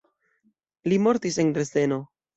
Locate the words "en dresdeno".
1.45-2.05